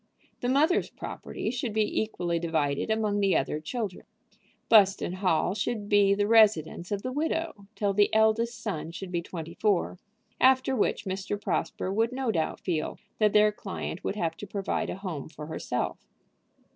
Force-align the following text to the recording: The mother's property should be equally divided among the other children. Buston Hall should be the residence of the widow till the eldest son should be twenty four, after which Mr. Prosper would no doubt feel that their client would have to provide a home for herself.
The 0.39 0.49
mother's 0.49 0.89
property 0.89 1.51
should 1.51 1.73
be 1.73 2.01
equally 2.01 2.39
divided 2.39 2.89
among 2.89 3.19
the 3.19 3.37
other 3.37 3.59
children. 3.59 4.07
Buston 4.67 5.13
Hall 5.13 5.53
should 5.53 5.87
be 5.89 6.15
the 6.15 6.25
residence 6.25 6.91
of 6.91 7.03
the 7.03 7.11
widow 7.11 7.67
till 7.75 7.93
the 7.93 8.11
eldest 8.11 8.59
son 8.59 8.89
should 8.89 9.11
be 9.11 9.21
twenty 9.21 9.53
four, 9.53 9.99
after 10.39 10.75
which 10.75 11.05
Mr. 11.05 11.39
Prosper 11.39 11.93
would 11.93 12.11
no 12.13 12.31
doubt 12.31 12.61
feel 12.61 12.97
that 13.19 13.33
their 13.33 13.51
client 13.51 14.03
would 14.03 14.15
have 14.15 14.35
to 14.37 14.47
provide 14.47 14.89
a 14.89 14.95
home 14.95 15.29
for 15.29 15.45
herself. 15.45 15.99